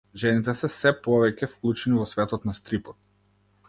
[0.21, 3.03] Жените се сѐ повеќе вклучени во светот на стрипот.